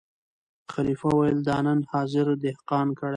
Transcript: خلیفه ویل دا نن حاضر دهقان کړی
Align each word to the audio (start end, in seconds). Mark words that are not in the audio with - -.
خلیفه 0.73 1.07
ویل 1.17 1.39
دا 1.49 1.57
نن 1.65 1.79
حاضر 1.91 2.27
دهقان 2.43 2.87
کړی 2.99 3.09